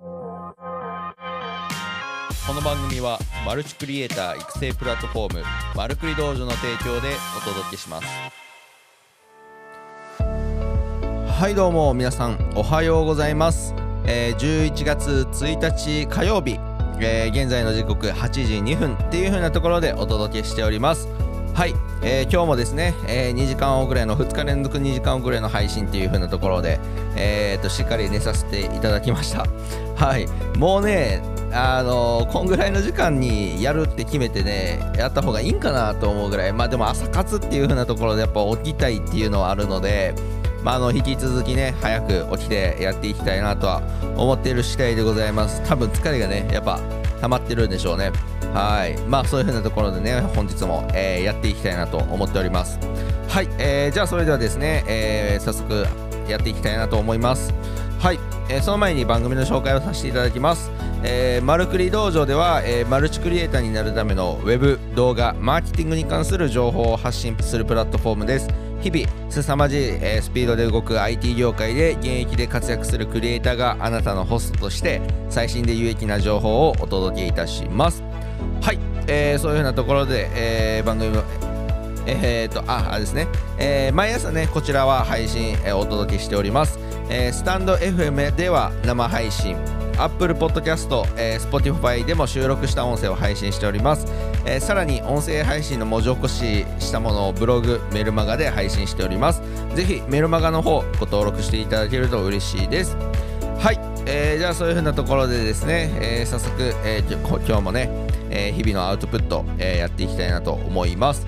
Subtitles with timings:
[0.00, 0.06] こ
[2.54, 5.44] の番組はマルチクリエイター育成プラットフォーム
[5.76, 8.06] マルクリ道場の提供でお届けします。
[10.18, 13.74] はいどうも皆さんおはようございます、
[14.06, 16.58] えー11月1日火曜日、
[17.00, 21.08] えー現在の時刻8時2分っていう風なところでお届けしております。
[21.60, 26.80] はい、えー今日もですね、えー2時間遅れの2日連続2時間遅れの配信っていう風なところで、
[27.16, 29.44] えー、としっかり寝させていただきました。
[30.02, 30.26] はい。
[30.56, 31.20] もうね
[31.52, 36.52] あのーこんぐらいの時間にやるって決めてねやった方がいいんかなと思うぐらい。
[36.54, 40.14] まあでも朝活っていう風なところでやっぱ起きたいっていうのはあるので
[40.62, 43.82] ま、あの引き続きね早く起きてやっていきたいなとは
[44.16, 45.60] 思っている次第でございます。
[45.68, 46.80] 多分疲れがねやっぱ
[47.20, 48.12] 溜まってるんでしょうね。
[48.54, 48.96] はい。
[49.08, 52.78] まあそういう風なところでね本日も、えーやっていきたいなと思っております。
[53.28, 55.86] はい、えーじゃあそれではですね、えー早速
[56.28, 57.52] やっていきたいなと思います。
[57.98, 58.18] はい、
[58.48, 60.70] えーその前に番組の紹介をさせていただきます、
[61.04, 68.48] えーマルクリ道場では、えーマルチクリエイターになるためのウェブ動画マーケティングに関する情報を発信するプラットフォームです。
[68.80, 78.02] 日々凄まじい、えースピードで動く IT 業界で現役で活躍するクリエイターがあなたのホストとして最新で有益な情報をお届けいたします、
[79.10, 81.22] えーそういうふうなところで、えー番組の
[82.06, 86.78] えー、とああですね、えー毎朝ねこちらは配信、えーお届けしております、
[87.10, 89.56] えースタンド FM では生配信。
[89.98, 94.06] Apple Podcast、えー Spotify でも収録した音声を配信しております、
[94.46, 99.42] えーさらに音声配信の文字起こししたものをブログメルマガで配信しております。
[99.74, 102.96] ぜひメルマガの方ご登録していただけると嬉しいです。
[103.58, 107.90] はい、えーじゃあそういう風なところでですね、えー早速、えー今日もね、
[108.30, 111.26] えー日々のアウトプット、えーやっていきたいなと思います。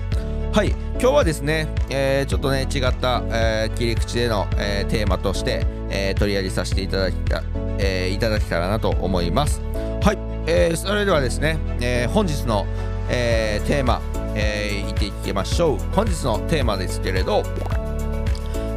[0.53, 7.43] はい今日はですね、えーちょっとね違った、えー切り口での、えーテーマとして、えー取り上げさせていただきた、
[7.79, 9.61] えーいただけたらなと思います。
[10.01, 12.65] はい、えーそれではですね、えー本日の、
[13.09, 14.01] えーテーマ、
[14.35, 15.77] えー、っていきましょう。
[15.95, 17.43] 本日のテーマですけれど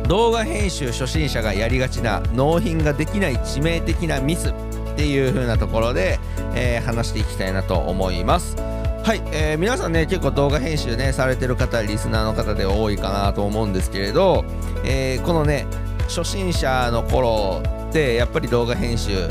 [0.09, 4.53] 動画編集初心者がやりがちな納品ができない致命的なミスっ
[4.97, 6.19] ていう風なところで、
[6.57, 8.57] えー話していきたいなと思います。
[8.57, 14.45] はい、えー皆さんね結構動画編集ねされてる方リスナーの方で多いかなと思うんですけれど、
[14.85, 15.67] えーこのね
[16.09, 19.29] 初心者の頃ってやっぱり動画編集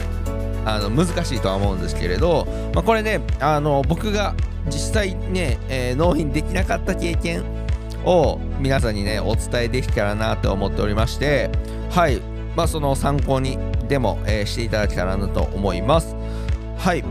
[0.66, 4.34] あの難しいとは思うんですけれど、まあ、これねあの僕が
[4.68, 7.44] 実際ね、えー納品できなかった経験
[8.06, 11.50] を皆さんにねお伝えできたらなと思っておりまして
[11.92, 12.22] はい
[12.56, 13.58] まあその参考に
[13.88, 16.16] でも、えーしていただけたらなと思います。
[16.86, 17.04] はい。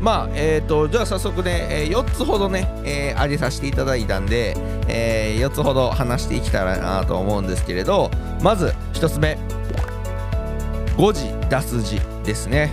[0.00, 4.56] まあえー、とじゃあ早速ね、え4つほどね、えー挙げさせていただいたんで、
[4.88, 8.10] え4つほど話していけたらなと思うんですけれど
[8.42, 9.38] まず1つ目。
[10.96, 12.72] 誤字脱字ですね。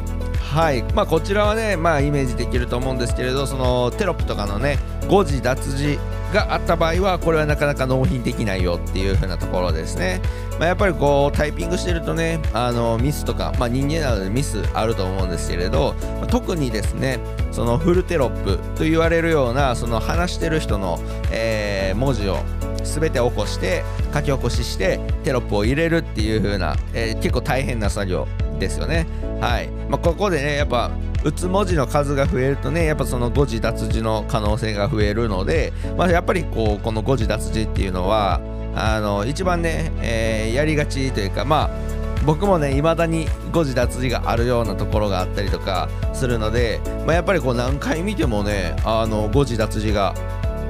[0.51, 0.81] はい。
[0.95, 5.99] まあこちらはねまあイメージできると思うんですけれどそのテロップとかのね誤字脱字
[6.31, 10.21] があった場合はこれはなかなか納品できないよっていう風なところですね、
[10.57, 15.93] まあ、やっぱりこうタイピングしてるとねあのミスとか、まあ、人間なのでミスあると思うんですけれど、
[16.31, 17.19] 特にですね
[17.51, 20.97] そのフルテロップと言われるようなその話してる人の、
[21.31, 22.37] えー文字を
[22.83, 23.83] 全て起こして
[24.13, 28.27] 書き起こししてテロップを入れるっていう風な、えー結構大変な作業
[28.59, 29.05] ですよね。
[29.41, 30.91] はい、まあ、ここでねやっぱ
[31.23, 38.39] 打つ文字の数が増えるとねやっぱその誤字脱字の可能性が増えるので、まあ、やっぱりこうこの誤字脱字っていうのは
[38.73, 50.13] あの一番ね、えーやりがちというかまあ僕もね未だに誤字脱字があるようなところがあったりとかするので、まあ、やっぱりこう何回見てもねあの誤字脱字が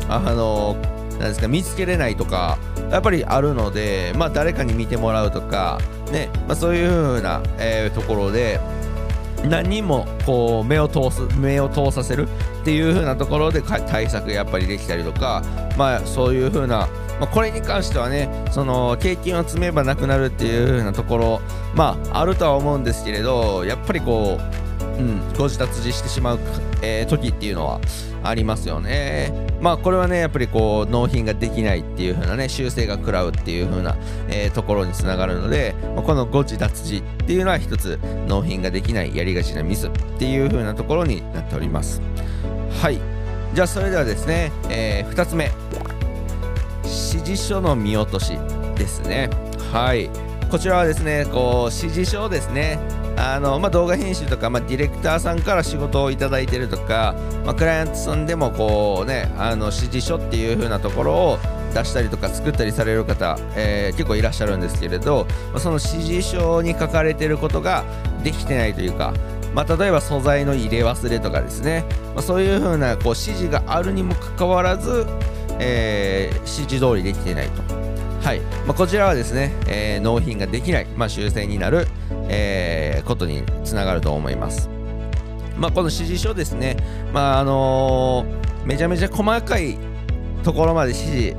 [0.07, 0.75] あの
[1.19, 2.57] なですか見つけれないとか
[2.89, 5.79] やっぱりあるので、まあ、誰かに見てもらうとか、
[6.11, 8.59] ねまあ、そういう風な、えーところで
[9.49, 12.27] 何人もこう目を通す目を通させる
[12.61, 15.43] っていう風なところで対策やっぱりできたりとか、
[15.77, 16.87] まあ、そういう風な、
[17.19, 21.41] まあ、これに関してはねその経験を積めばなくなるっていう風なところ
[21.73, 26.39] まああるとは思うんですけれどやっぱりこう、うん、ご自達自してしまう、
[26.81, 27.79] えー時っていうのは
[28.23, 29.31] ありますよね。
[29.61, 33.95] まあこれはねやっぱりこう納品ができないっていう風なね修正が食らうっていう風な、
[34.29, 42.01] えーところにつながるので、まあこの誤字脱字っていうのは一つ納品ができないやりがちなミスっていう風なところになっております。
[42.81, 42.99] はい。
[43.53, 45.51] じゃあそれではですね、え2つ目。
[46.83, 48.37] 指示書の見落とし
[48.75, 49.29] ですね。
[49.71, 50.09] はい。
[50.51, 52.77] こちらはですねこう指示書ですね
[53.15, 57.15] あの、まあ、動画編集とか、まあ、ディレクターさんから仕事をいただいてるとか、
[57.45, 61.37] まあ、クライアントさんでもこうねあの指示書っていう風なところを
[61.73, 67.85] 出したりとか作ったりされる方、えー結構いらっしゃるんですけれど、まあその指示書に書かれてることが
[68.23, 69.13] できてないというか
[69.53, 75.05] まあ、例えば素材の入れ忘れとかですね、まあ、そういう風なこう指示があるにもかかわらず、
[75.59, 77.90] えー、指示通りできていないと。
[78.21, 81.87] はいまあ、こちらはですね、えー、納品ができない、まあ、修正になる、
[82.29, 84.69] えー、ことにつながると思います。
[85.57, 86.77] まあ、この指示書ですね、
[87.13, 89.77] まああのー、めちゃめちゃ細かい
[90.43, 91.35] ところまで指示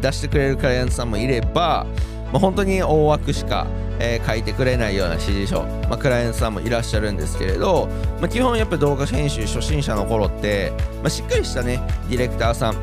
[0.00, 1.86] 出してくれるクライアントさんもいれば、
[2.32, 3.66] まあ、本当に大枠しか、
[3.98, 7.88] えー、書いてくれないような指示書、まあ、クライアントさんもいらっしゃるんですけれど、
[8.20, 10.72] まあ、基本やっぱ動画編集初心者の頃って、
[11.02, 11.80] まあ、しっかりしたね
[12.10, 12.74] ディレクターさん、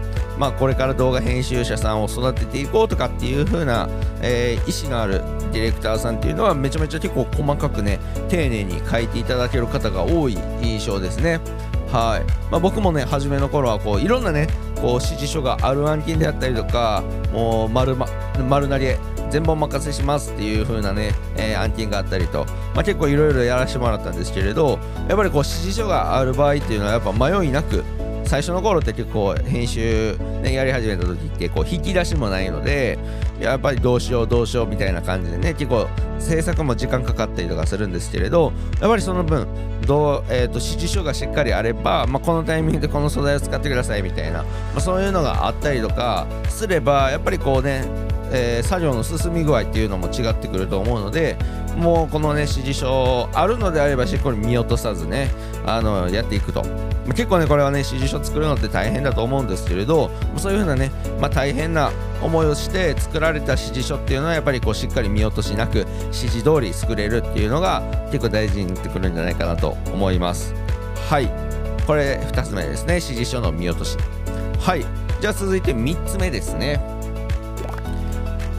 [0.42, 3.88] まあ、これから動画編集者さんを育てていこうとかっていう風な、
[4.24, 5.20] えー、意思のある
[5.54, 10.34] ディレクターさんっていうのはめちゃめちゃ結構細かくね丁寧に書いていただける方が多い
[10.64, 11.40] 印象ですね。
[11.92, 14.48] はい、まあ、僕もね初めの頃はこういろんなね
[14.78, 18.08] こう指示書がある案件であったりとかもう丸,、ま、
[18.50, 18.88] 丸なり
[19.30, 27.84] 全部お任せしますっていう風なね、えー、案件があったりと、まあ、結構いろいろやらせてもらったんですけれどやっぱりこう指示書がある場合っていうのはやっぱ迷いなく
[28.26, 32.98] 最初の頃って結構編集、ね、やり始めた時ってこう引き出しもないので
[33.40, 35.88] やっぱりどうしようどうしようみたいな感じでね結構
[36.20, 39.48] 制作も時間かかったりとかするんですけれどやっぱりその分
[39.86, 47.84] どう、えーと、指示書がしっかりあれば、まあ、このタイミングでこの素材を使ってくださいみたいな、まあ、そういうのがあったりとかすればやっぱりこうね
[48.32, 51.38] えー、作業の進み具合っていうのも違ってくると思うので
[51.78, 55.32] もうこのね指示書あるのであればしっかり見落とさずね
[55.66, 56.64] あのやっていくと。
[57.08, 61.92] 結構ねこれはね指示書作るのって大変だと思うんですけれどそういう風なね、まあ、大変な
[62.22, 67.82] 思いをして作られた指示書っていうのはやっぱりこうしっかり見落としなく指示通り作れるっていうのが
[68.12, 70.54] 結構大事になってくるんじゃないかなと思います。
[71.10, 71.28] はい。
[71.88, 72.96] これ2つ目ですね。
[72.96, 73.98] 指示書の見落とし。
[74.60, 74.86] はい。
[75.20, 77.01] じゃあ続いて3つ目ですね。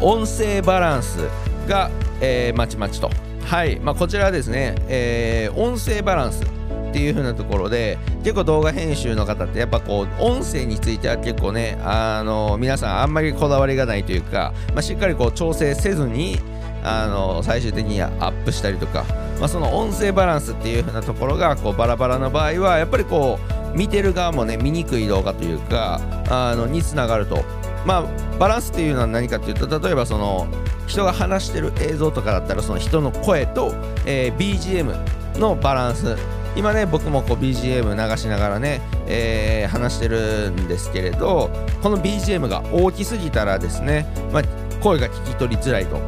[0.03, 1.29] 音声バランス
[1.69, 1.89] が、
[2.21, 3.09] えー、まちまちと。
[3.45, 3.79] はい。
[3.79, 16.39] まあ、こちらですね、えー、音声バランスっていう風なところで結構動画編集の方ってやっぱこう音声については結構ねあの皆さんあんまりこだわりがないというか、まあ、しっかりこう調整せずに
[16.85, 19.05] あの最終的にアップしたりとか、
[19.39, 23.39] まあ、その音声バランスっていう風なところがこうバラバラな場合はやっぱりこ
[23.75, 27.45] う見てる側もね見にくい動画というかあのにつながると。
[27.85, 30.47] まあバランスっていうのは何かっていうと例えばその
[30.87, 33.75] 人が話してる映像とかだったらその人の声と、
[34.07, 36.17] えー、BGM のバランス。
[36.55, 41.49] 今ね僕もこう BGM 流しながらね、えー、話してるんですけれど
[41.83, 44.43] この BGM が大きすぎたらですね、まあ、
[44.83, 45.99] 声が聞き取りづらいと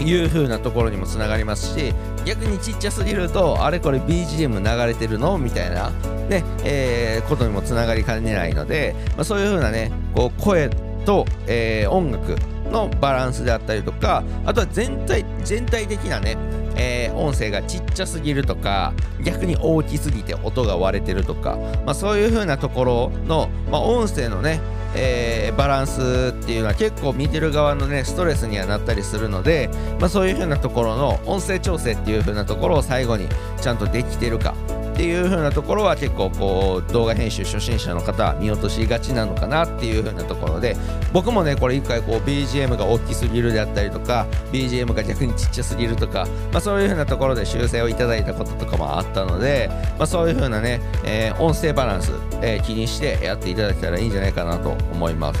[0.00, 1.92] いう風なところにもつながりますし
[2.28, 5.38] 逆にちっちゃすぎるとあれこれ BGM 流れてるの？
[5.38, 5.88] みたいな
[6.28, 10.68] ね、えー、ことにもつながりかねないので、まあ、そういう風なねこう声
[11.06, 12.36] と、えー、音楽
[12.70, 16.36] のバランスであったりとかあとは全体全体的なね
[16.80, 18.92] えー、音声がちっちゃすぎるとか
[19.24, 24.60] 逆に大きすぎて音が割れてるとか、まあ、そういう風なところの、まあ、音声のね
[24.94, 29.70] えー、バランスっていうのは結構見てる側のねストレスにはなったりするので、
[30.00, 33.28] まあ、そういう風なところの音声調整っていう風なところを最後に
[33.60, 34.54] ちゃんとできてるか
[34.98, 40.76] っていう風なところは結構こう動画編集初心者の方は見落としがちなのかなっていう風なところで
[41.12, 52.10] 僕もねこれ一回こう BGM が大きすぎるであったりとか BGM が逆にちっちゃすぎるとか、まあ、そういう風なところで修正をいただいたこととかもあったので、まあ、そういう風なね、えー、音声バランス、
[52.42, 55.40] えー、気にしてやっていただけたらいいんじゃないかなと思います。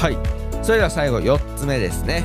[0.00, 0.16] はい。
[0.62, 2.22] それでは最後4つ目ですね。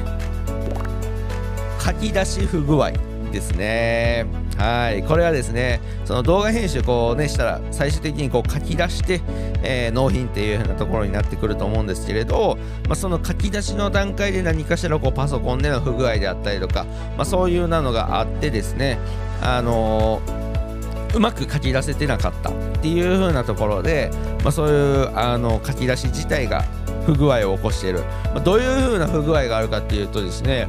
[1.83, 2.91] 書き出し不具合
[3.31, 4.42] ですね。
[4.57, 5.03] はい。
[5.03, 9.21] これはですねその動画編集こうねしたら最終的にこう書き出して、
[9.63, 12.57] えー、納品っていう風なところになってくると思うんですけれど、
[12.87, 16.85] まあ、その書き出しの段階で何かしらこうパソコンでの不具合であったりとか、
[17.17, 18.99] まあ、そういうなのがあってですね
[19.41, 24.11] あのー、うまく書き出せてなかったっていう風なところで、
[24.43, 26.63] まあ、そういうあの書き出し自体が
[27.05, 27.99] 不具合を起こしている、
[28.33, 30.67] まあ、どういう風な不具合があるかっていうとですね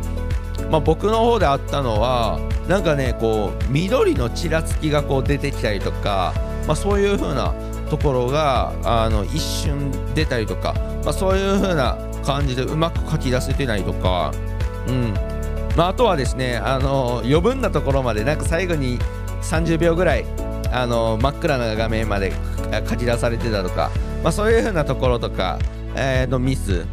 [0.70, 6.34] まあ、僕の方であったのはなんかねこう緑のちらつきがこう出てきたりとか、
[6.66, 7.54] まあ、そういう風な
[7.90, 14.32] ところがあの一瞬出たりとか、まあ、そういう風な感じでうまく書き出せてないとか、
[14.88, 15.14] うん。
[15.76, 18.98] まあ、あとはですねあの余分なところまでなんか最後に
[19.42, 20.24] 30秒ぐらい
[20.72, 22.32] あの真っ暗な画面まで
[22.88, 23.90] 書き出されてたとか、
[24.22, 25.58] まあ、そういう風なところとか、
[25.96, 26.84] えー、のミス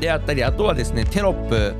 [0.00, 1.74] であったりあとはですねテロップ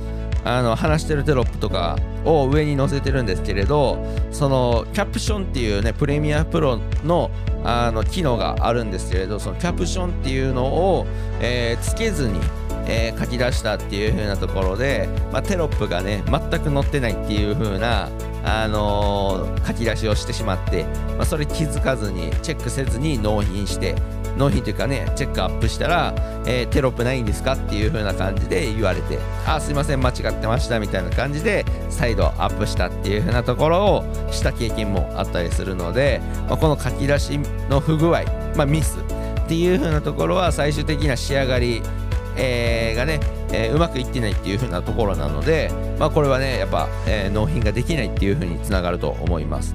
[0.46, 3.98] あの話してるテロップとかを上に載せてるんですけれど
[4.30, 7.30] そのキャプションっていうねプレミアプロの
[7.64, 11.06] あの機能があるんですけれどそのキャプションっていうのを、
[11.40, 12.38] えー、つけずに
[12.88, 18.08] えー、書き出したっていう風なところで、まあ、テロップがね全く載ってないっていう風な
[18.44, 20.84] あのー、書き出しをしてしまって、
[21.16, 23.96] まあ、それ気づかずにチェックせずに納品して
[24.36, 26.14] 納品というかねチェックアップしたら、
[26.46, 37.38] えー、テロップないんですかっていう風な感じで言われてあすいません間違ってましたみたいな感じで再度アップしたっていう風なところをした経験もあったりするので、まあ、この書き出し
[37.68, 38.22] の不具合、
[38.56, 41.82] まあ、ミスっていう風なところは最終的な仕上がり
[42.36, 43.20] えー、がね、
[43.52, 49.74] えー、うまくいってないっていう風なところなので、まあ、これはねやっぱ、えー、納品ができないっていう風につながると思います。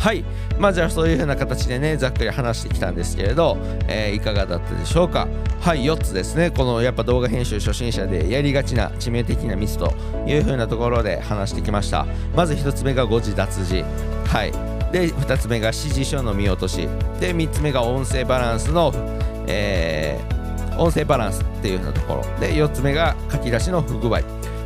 [0.00, 0.24] はい。
[0.58, 5.28] まあじゃあそういう風な形でねざっくり話してきたんですけれど、えー、いかがだったでしょうか。
[5.60, 6.50] はい4つですね。
[6.50, 9.92] このやっぱ動画編集初心者でやりがちな致命的なミスと
[10.26, 12.06] いう風なところで話してきました。
[12.34, 13.84] まず1つ目が誤字脱字。
[14.26, 14.52] はい。
[14.90, 16.88] で2つ目が指示書の見落とし。
[17.20, 18.92] で3つ目が音声バランスの、
[19.46, 20.40] えー
[20.78, 22.22] 音声バランスっていうようなところ。
[22.40, 24.20] で4つ目が書き出しの不具合、ま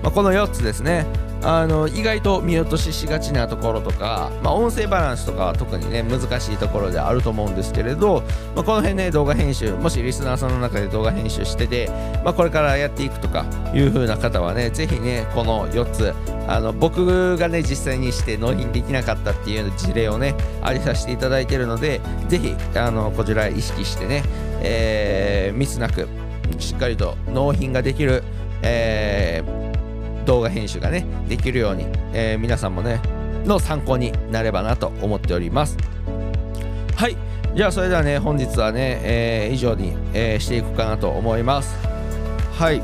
[0.04, 1.06] あ、この4つですね。
[1.44, 8.22] あの意外と見落とししがちなところとか、まあ、音声バランスとかは特にね難しいところであると思うんですけれど、
[8.54, 11.90] まあ、この辺ね動画編集もしリスナーさんの中で動画編集してて、
[12.24, 16.14] まあ、これからやっていくとかいう風な方はねぜひねこの4つ
[16.48, 24.22] あの僕がね実際にして納品できなかったっていう事例をねありさせていただいているのでぜひあのこちら意識してね、
[24.62, 26.08] えー、ミスなく
[26.58, 28.22] しっかりと納品ができる、
[28.62, 29.63] えー
[30.24, 33.00] 動画編集がねできるように、えー、皆さんもね
[33.44, 35.76] の参考になればなと思っております。
[36.96, 37.16] はい。
[37.54, 41.76] じゃあそれではね本日はね、えー、以上に、えー、していくかなと思います。
[42.58, 42.80] はい。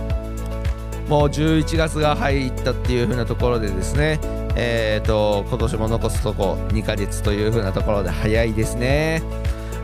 [1.09, 4.20] もう11月が入ったっていう風なところでですね
[4.54, 9.23] えーと今年も残すとこ2ヶ月という風なところで早いですね。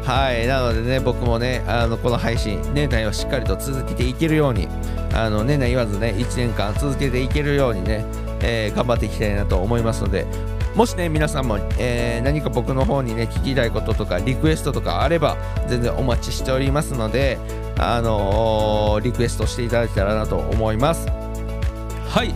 [0.04, 0.46] はい。
[0.46, 4.68] なのでね僕もねあのこの配信年内はしっかりと続けていけるように
[5.16, 8.04] あの年内言わずね1年間続けていけるようにね、
[8.42, 10.26] えー、頑張っていきたいなと思いますので
[10.74, 17.38] もしね皆さんも、えー、何か僕の方にね聞きたいこととかリクエストとかあれば全然お待ちしておりますので
[17.78, 21.08] あのー、リクエストしていただけたらなと思います。
[21.08, 22.34] はい。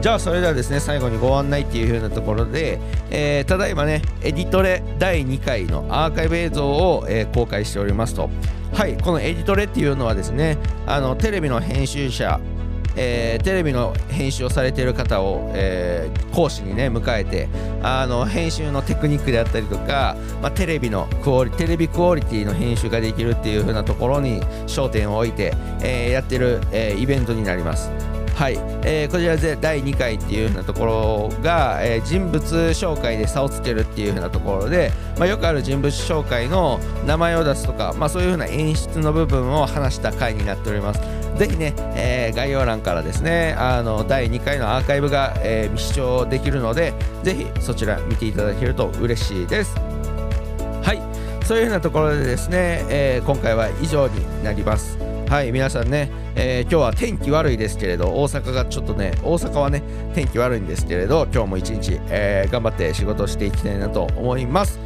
[0.00, 2.78] じゃあそれではですね最後にご案内っていう風なところで、
[3.10, 8.30] えー、ただいまねエディトレ第2回のアーカイブ映像を、えー、公開しておりますと。
[8.76, 12.38] はいこのエディトレっていうのはですねあのテレビの編集者
[12.98, 17.46] えー、テレビの編集をされている方を、えー、講師にね迎えて
[17.82, 25.52] あの編集のテクニックであったりとか、まあ、テレビのクオリテレビクオリティの編集ができるっていう風なところに焦点を置いて、
[25.82, 28.15] えー、やってる、えイベントになります。
[28.36, 41.00] はい、えー、こちらで第2回っていう風なところが、えー、人物紹介で差をつけるっていう風なところで、まあ、よくある人物紹介の名前を出すとか、まあ、そういう風な演出の部分を話した回になっております。
[41.38, 49.74] ぜひね、えー、概要欄からですね、あの第2回のアーカイブが、えー、視聴できるので、ぜひそちら見ていただけると嬉しいです。
[50.82, 51.00] はい、
[51.46, 54.98] そういう風なところでですね、えー、今回は以上になります。
[55.28, 59.82] はい皆さんね、えー、今日は天気悪いですけれど大阪がちょっとね大阪はね
[60.14, 64.78] 天気悪いんですけれど今日も一日、えー、頑張って仕事していきたいなと思います。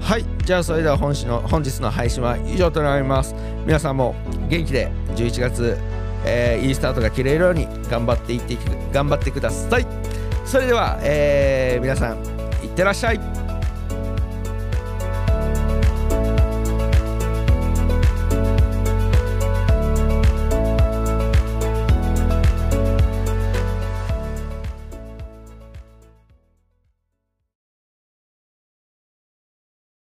[0.00, 3.34] はいじゃあそれでは本日の本日の配信は以上となります。
[3.66, 4.14] 皆さんも
[4.48, 5.76] 元気で11月、
[6.24, 8.56] えー、いいスタートが切れるように頑張っていって
[8.92, 9.86] 頑張ってください。
[10.44, 12.18] それでは、えー、皆さん
[12.64, 13.31] いってらっしゃい。